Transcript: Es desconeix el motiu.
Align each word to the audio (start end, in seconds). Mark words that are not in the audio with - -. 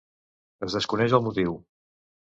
Es 0.69 0.79
desconeix 0.79 1.17
el 1.19 1.25
motiu. 1.29 1.57